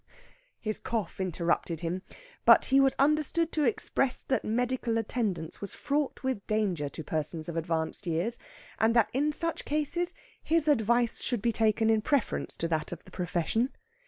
[0.59, 2.01] His cough interrupted him,
[2.43, 7.47] but he was understood to express that medical attendance was fraught with danger to persons
[7.47, 8.39] of advanced years,
[8.79, 13.03] and that in such cases his advice should be taken in preference to that of
[13.03, 13.69] the profession.